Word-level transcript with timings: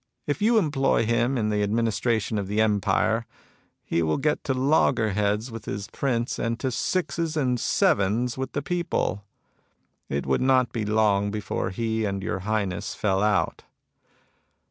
If 0.25 0.41
you 0.41 0.57
employ 0.57 1.05
him 1.05 1.37
in 1.37 1.49
the 1.51 1.61
administration 1.61 2.39
of 2.39 2.47
the 2.47 2.59
empire, 2.59 3.27
he 3.83 4.01
will 4.01 4.17
get 4.17 4.43
to 4.45 4.53
loggerheads 4.55 5.51
with 5.51 5.65
his 5.65 5.89
prince 5.89 6.39
and 6.39 6.59
to 6.59 6.71
sixes 6.71 7.37
and 7.37 7.59
sevens 7.59 8.35
with 8.35 8.53
the 8.53 8.63
people. 8.63 9.23
It 10.09 10.25
would 10.25 10.41
not 10.41 10.71
be 10.71 10.85
long 10.85 11.29
before 11.29 11.69
he 11.69 12.03
and 12.05 12.23
your 12.23 12.39
Highness 12.39 12.95
fell 12.95 13.21
out." 13.21 13.65